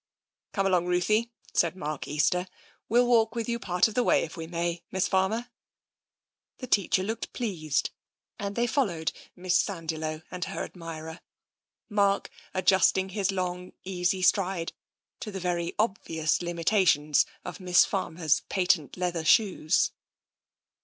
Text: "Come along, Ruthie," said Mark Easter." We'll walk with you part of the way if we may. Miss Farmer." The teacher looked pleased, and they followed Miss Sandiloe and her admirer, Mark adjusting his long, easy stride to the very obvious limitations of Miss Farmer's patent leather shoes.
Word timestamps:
"Come 0.53 0.65
along, 0.65 0.87
Ruthie," 0.87 1.31
said 1.53 1.75
Mark 1.75 2.07
Easter." 2.07 2.47
We'll 2.89 3.05
walk 3.05 3.35
with 3.35 3.47
you 3.47 3.59
part 3.59 3.87
of 3.87 3.93
the 3.93 4.01
way 4.03 4.23
if 4.23 4.35
we 4.35 4.47
may. 4.47 4.81
Miss 4.91 5.07
Farmer." 5.07 5.51
The 6.57 6.65
teacher 6.65 7.03
looked 7.03 7.33
pleased, 7.33 7.91
and 8.39 8.55
they 8.55 8.65
followed 8.65 9.11
Miss 9.35 9.55
Sandiloe 9.57 10.23
and 10.31 10.45
her 10.45 10.63
admirer, 10.63 11.19
Mark 11.87 12.31
adjusting 12.51 13.09
his 13.09 13.29
long, 13.31 13.73
easy 13.83 14.23
stride 14.23 14.73
to 15.19 15.29
the 15.29 15.39
very 15.39 15.75
obvious 15.77 16.41
limitations 16.41 17.27
of 17.45 17.59
Miss 17.59 17.85
Farmer's 17.85 18.39
patent 18.49 18.97
leather 18.97 19.23
shoes. 19.23 19.91